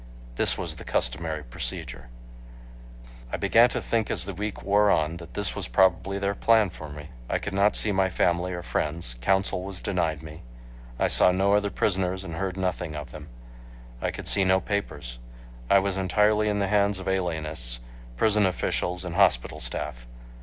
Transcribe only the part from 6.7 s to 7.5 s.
for me. I